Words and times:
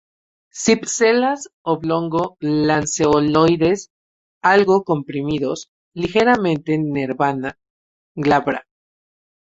Cipselas 0.51 1.47
oblongo-lanceoloides, 1.63 3.91
algo 4.41 4.83
comprimidos, 4.83 5.69
ligeramente 5.93 6.75
nervada, 6.79 7.59
glabra. 8.15 8.67